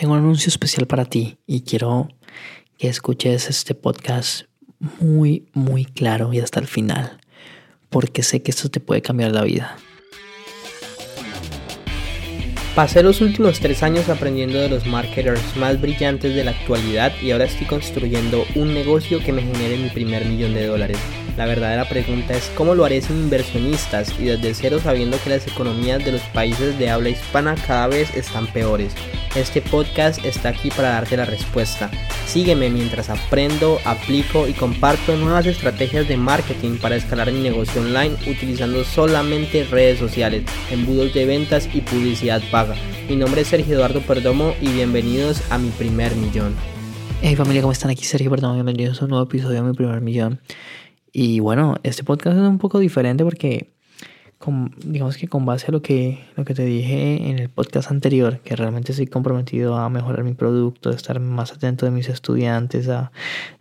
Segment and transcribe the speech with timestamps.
[0.00, 2.08] Tengo un anuncio especial para ti y quiero
[2.78, 4.44] que escuches este podcast
[4.98, 7.20] muy, muy claro y hasta el final,
[7.90, 9.76] porque sé que esto te puede cambiar la vida.
[12.74, 17.32] Pasé los últimos tres años aprendiendo de los marketers más brillantes de la actualidad y
[17.32, 20.98] ahora estoy construyendo un negocio que me genere mi primer millón de dólares.
[21.36, 25.48] La verdadera pregunta es cómo lo haré sin inversionistas y desde cero sabiendo que las
[25.48, 28.92] economías de los países de habla hispana cada vez están peores.
[29.34, 31.90] Este podcast está aquí para darte la respuesta.
[32.26, 38.16] Sígueme mientras aprendo, aplico y comparto nuevas estrategias de marketing para escalar mi negocio online
[38.28, 42.42] utilizando solamente redes sociales, embudos de ventas y publicidad
[43.08, 46.54] Mi nombre es Sergio Eduardo Perdomo y bienvenidos a mi primer millón.
[47.22, 47.90] Hey familia, ¿cómo están?
[47.90, 50.40] Aquí Sergio Perdomo, bienvenidos a un nuevo episodio de mi primer millón.
[51.10, 53.70] Y bueno, este podcast es un poco diferente porque,
[54.84, 58.40] digamos que con base a lo que, lo que te dije en el podcast anterior,
[58.40, 62.88] que realmente estoy comprometido a mejorar mi producto, a estar más atento de mis estudiantes,
[62.88, 63.12] a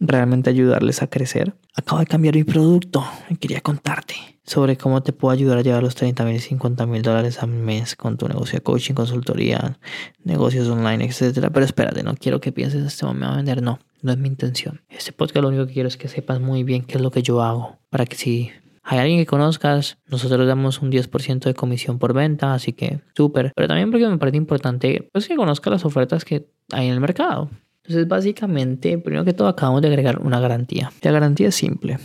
[0.00, 1.54] realmente ayudarles a crecer.
[1.74, 5.80] Acabo de cambiar mi producto y quería contarte sobre cómo te puedo ayudar a llegar
[5.80, 8.94] a los 30 mil y 50 mil dólares al mes con tu negocio de coaching,
[8.94, 9.78] consultoría,
[10.24, 11.48] negocios online, etc.
[11.52, 14.28] Pero espérate, no quiero que pienses, este me va a vender, no no es mi
[14.28, 14.82] intención.
[14.88, 17.22] Este podcast lo único que quiero es que sepas muy bien qué es lo que
[17.22, 17.78] yo hago.
[17.88, 18.50] Para que si
[18.82, 23.52] hay alguien que conozcas, nosotros damos un 10% de comisión por venta, así que súper.
[23.54, 27.00] Pero también porque me parece importante pues, que conozca las ofertas que hay en el
[27.00, 27.48] mercado.
[27.84, 30.92] Entonces, básicamente, primero que todo, acabamos de agregar una garantía.
[31.02, 31.98] La garantía es simple.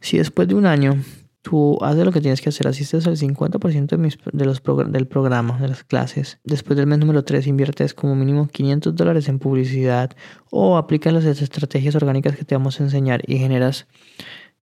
[0.00, 0.96] Si después de un año
[1.42, 5.06] tú haces lo que tienes que hacer, asistes al 50% de, mis, de los del
[5.06, 6.38] programa, de las clases.
[6.44, 10.16] Después del mes número 3 inviertes como mínimo 500 dólares en publicidad
[10.50, 13.86] o aplicas las estrategias orgánicas que te vamos a enseñar y generas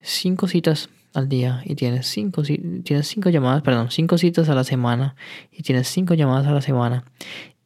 [0.01, 2.43] 5 citas al día y tienes 5
[2.85, 5.17] tienes cinco llamadas, perdón, 5 citas a la semana
[5.51, 7.05] y tienes 5 llamadas a la semana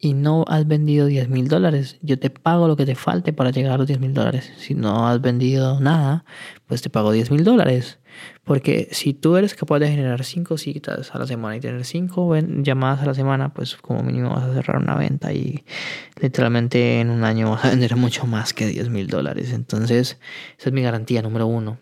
[0.03, 3.51] y no has vendido 10 mil dólares, yo te pago lo que te falte para
[3.51, 4.51] llegar a los 10 mil dólares.
[4.57, 6.25] Si no has vendido nada,
[6.67, 7.98] pues te pago 10 mil dólares.
[8.42, 12.35] Porque si tú eres capaz de generar 5 citas a la semana y tener 5
[12.63, 15.64] llamadas a la semana, pues como mínimo vas a cerrar una venta y
[16.19, 19.53] literalmente en un año vas a vender mucho más que 10 mil dólares.
[19.53, 20.19] Entonces,
[20.58, 21.79] esa es mi garantía número uno.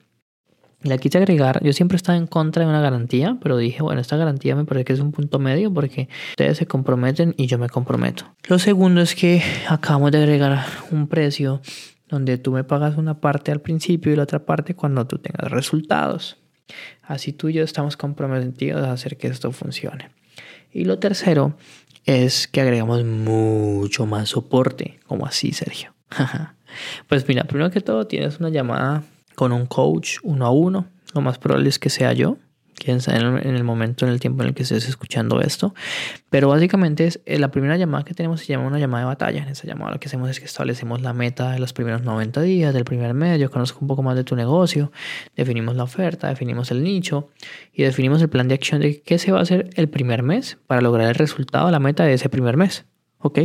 [0.83, 4.01] Y la quise agregar, yo siempre estaba en contra de una garantía, pero dije, bueno,
[4.01, 7.59] esta garantía me parece que es un punto medio porque ustedes se comprometen y yo
[7.59, 8.25] me comprometo.
[8.49, 11.61] Lo segundo es que acabamos de agregar un precio
[12.09, 15.51] donde tú me pagas una parte al principio y la otra parte cuando tú tengas
[15.51, 16.39] resultados.
[17.03, 20.11] Así tú y yo estamos comprometidos a hacer que esto funcione.
[20.73, 21.57] Y lo tercero
[22.05, 25.95] es que agregamos mucho más soporte, como así, Sergio.
[27.09, 29.03] pues mira, primero que todo tienes una llamada
[29.39, 30.89] con un coach uno a uno.
[31.15, 32.39] Lo más probable es que sea yo,
[32.75, 35.77] quién sabe en el momento, en el tiempo en el que estés escuchando esto.
[36.29, 39.45] Pero básicamente es eh, la primera llamada que tenemos se llama una llamada de batalla.
[39.45, 42.43] En esa llamada lo que hacemos es que establecemos la meta de los primeros 90
[42.43, 43.39] días, del primer mes.
[43.39, 44.91] Yo conozco un poco más de tu negocio,
[45.37, 47.29] definimos la oferta, definimos el nicho
[47.73, 50.59] y definimos el plan de acción de qué se va a hacer el primer mes
[50.67, 52.87] para lograr el resultado, la meta de ese primer mes.
[53.19, 53.39] ¿Ok?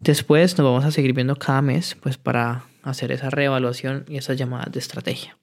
[0.00, 4.36] Después nos vamos a seguir viendo cada mes, pues para hacer esa reevaluación y esas
[4.36, 5.36] llamadas de estrategia.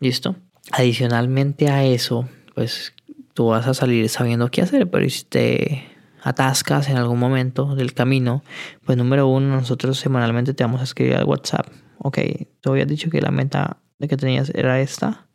[0.00, 0.36] ¿Listo?
[0.72, 2.92] Adicionalmente a eso, pues
[3.34, 5.86] tú vas a salir sabiendo qué hacer, pero si te
[6.22, 8.42] atascas en algún momento del camino,
[8.84, 11.68] pues número uno, nosotros semanalmente te vamos a escribir al WhatsApp.
[11.98, 12.18] Ok,
[12.60, 15.26] tú habías dicho que la meta de que tenías era esta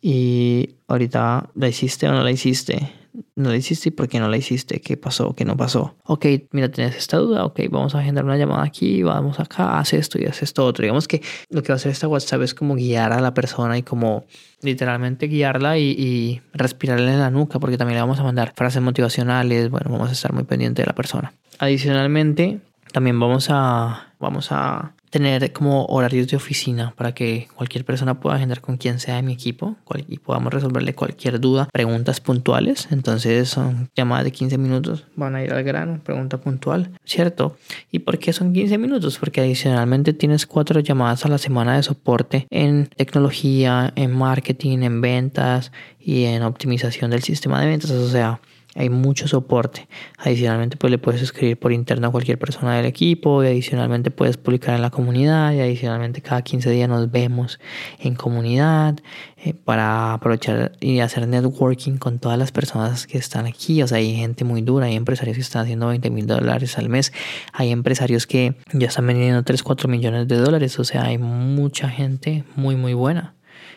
[0.00, 2.92] y ahorita la hiciste o no la hiciste
[3.34, 5.96] no la hiciste por qué no la hiciste, qué pasó, qué no pasó.
[6.04, 9.92] Ok, mira, tienes esta duda, ok, vamos a agendar una llamada aquí, vamos acá, haz
[9.92, 10.82] esto y haz esto otro.
[10.82, 13.78] Digamos que lo que va a hacer esta WhatsApp es como guiar a la persona
[13.78, 14.24] y como
[14.62, 18.82] literalmente guiarla y, y respirarle en la nuca, porque también le vamos a mandar frases
[18.82, 21.32] motivacionales, bueno, vamos a estar muy pendiente de la persona.
[21.58, 22.60] Adicionalmente,
[22.92, 28.36] también vamos a, vamos a tener como horarios de oficina para que cualquier persona pueda
[28.36, 29.76] agendar con quien sea de mi equipo
[30.08, 32.88] y podamos resolverle cualquier duda, preguntas puntuales.
[32.90, 37.56] Entonces son llamadas de 15 minutos, van a ir al grano, pregunta puntual, ¿cierto?
[37.90, 39.18] ¿Y por qué son 15 minutos?
[39.18, 45.00] Porque adicionalmente tienes cuatro llamadas a la semana de soporte en tecnología, en marketing, en
[45.00, 47.90] ventas y en optimización del sistema de ventas.
[47.90, 48.40] O sea,
[48.76, 49.88] hay mucho soporte.
[50.18, 54.36] Adicionalmente, pues le puedes escribir por interno a cualquier persona del equipo y adicionalmente puedes
[54.36, 57.58] publicar en la comunidad y adicionalmente cada 15 días nos vemos
[57.98, 58.98] en comunidad
[59.36, 63.82] eh, para aprovechar y hacer networking con todas las personas que están aquí.
[63.82, 66.88] O sea, hay gente muy dura, hay empresarios que están haciendo 20 mil dólares al
[66.88, 67.12] mes,
[67.52, 70.78] hay empresarios que ya están vendiendo 3, 4 millones de dólares.
[70.78, 73.34] O sea, hay mucha gente muy, muy buena.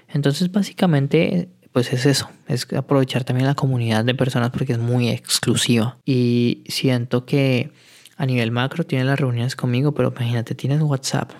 [0.07, 5.09] Entonces, básicamente pues es eso, es aprovechar también la comunidad de personas porque es muy
[5.09, 5.97] exclusiva.
[6.05, 7.71] Y siento que
[8.15, 11.31] a nivel macro tienes las reuniones conmigo, pero imagínate, tienes WhatsApp.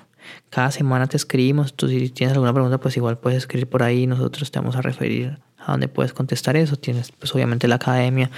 [0.49, 4.07] Cada semana te escribimos, tú si tienes alguna pregunta, pues igual puedes escribir por ahí,
[4.07, 6.75] nosotros te vamos a referir a dónde puedes contestar eso.
[6.75, 8.29] Tienes pues obviamente la academia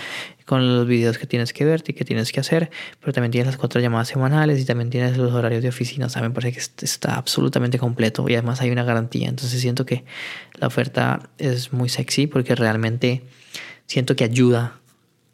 [0.45, 3.47] con los videos que tienes que ver y que tienes que hacer, pero también tienes
[3.47, 6.05] las cuatro llamadas semanales y también tienes los horarios de oficina.
[6.05, 9.27] O sea, me parece que está absolutamente completo y además hay una garantía.
[9.27, 10.05] Entonces siento que
[10.53, 13.23] la oferta es muy sexy porque realmente
[13.87, 14.79] siento que ayuda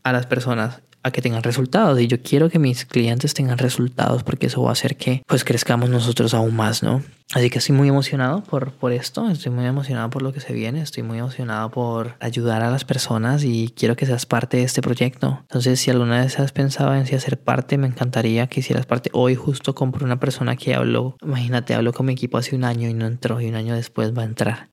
[0.04, 4.24] a las personas a que tengan resultados y yo quiero que mis clientes tengan resultados
[4.24, 7.02] porque eso va a hacer que pues crezcamos nosotros aún más, ¿no?
[7.34, 10.52] Así que estoy muy emocionado por, por esto, estoy muy emocionado por lo que se
[10.52, 14.64] viene, estoy muy emocionado por ayudar a las personas y quiero que seas parte de
[14.64, 15.40] este proyecto.
[15.44, 19.12] Entonces, si alguna vez has pensado en si hacer parte, me encantaría que hicieras parte.
[19.14, 22.90] Hoy justo compré una persona que habló, imagínate, habló con mi equipo hace un año
[22.90, 24.70] y no entró y un año después va a entrar.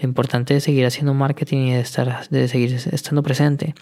[0.00, 3.74] Lo importante es seguir haciendo marketing y de, estar, de seguir estando presente.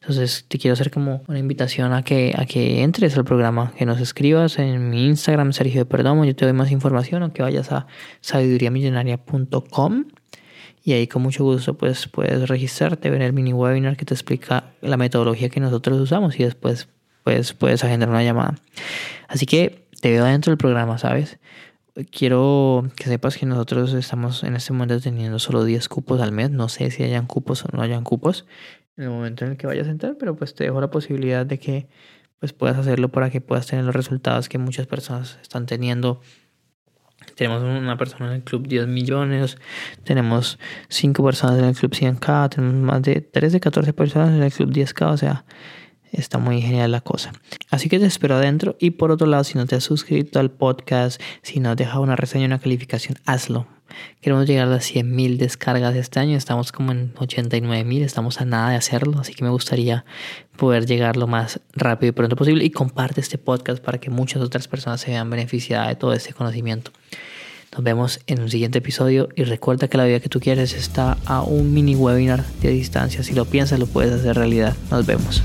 [0.00, 3.86] Entonces te quiero hacer como una invitación a que, a que entres al programa, que
[3.86, 7.42] nos escribas en mi Instagram, Sergio de Perdomo, yo te doy más información o que
[7.42, 7.86] vayas a
[8.20, 10.04] sabiduriamillonaria.com
[10.84, 14.72] y ahí con mucho gusto pues puedes registrarte, ver el mini webinar que te explica
[14.80, 16.88] la metodología que nosotros usamos y después
[17.22, 18.56] pues, puedes agendar una llamada.
[19.28, 21.38] Así que te veo dentro del programa, ¿sabes?
[22.10, 26.50] Quiero que sepas que nosotros estamos en este momento teniendo solo 10 cupos al mes.
[26.50, 28.46] No sé si hayan cupos o no hayan cupos
[28.96, 31.46] en el momento en el que vayas a entrar, pero pues te dejo la posibilidad
[31.46, 31.88] de que
[32.38, 36.20] pues puedas hacerlo para que puedas tener los resultados que muchas personas están teniendo.
[37.36, 39.58] Tenemos una persona en el club 10 millones,
[40.02, 40.58] tenemos
[40.88, 44.52] 5 personas en el club 100k, tenemos más de 3 de 14 personas en el
[44.52, 45.44] club 10k, o sea,
[46.12, 47.32] Está muy genial la cosa.
[47.70, 48.76] Así que te espero adentro.
[48.78, 52.02] Y por otro lado, si no te has suscrito al podcast, si no has dejado
[52.02, 53.66] una reseña, una calificación, hazlo.
[54.20, 56.36] Queremos llegar a 100.000 descargas este año.
[56.36, 58.02] Estamos como en 89.000.
[58.02, 59.18] Estamos a nada de hacerlo.
[59.18, 60.04] Así que me gustaría
[60.56, 62.64] poder llegar lo más rápido y pronto posible.
[62.64, 66.34] Y comparte este podcast para que muchas otras personas se vean beneficiadas de todo este
[66.34, 66.90] conocimiento.
[67.72, 71.16] Nos vemos en un siguiente episodio y recuerda que la vida que tú quieres está
[71.24, 73.22] a un mini webinar de distancia.
[73.22, 74.76] Si lo piensas, lo puedes hacer realidad.
[74.90, 75.42] Nos vemos.